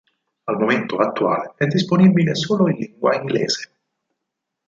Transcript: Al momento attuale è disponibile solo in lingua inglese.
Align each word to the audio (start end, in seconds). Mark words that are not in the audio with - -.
Al 0.47 0.57
momento 0.57 0.97
attuale 0.99 1.53
è 1.57 1.67
disponibile 1.67 2.33
solo 2.33 2.67
in 2.67 2.77
lingua 2.77 3.13
inglese. 3.13 3.71